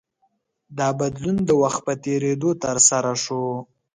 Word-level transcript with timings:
دا 0.77 0.87
بدلون 0.99 1.37
د 1.47 1.51
وخت 1.61 1.79
په 1.87 1.93
تېرېدو 2.05 2.49
ترسره 2.63 3.13
شو. 3.23 3.43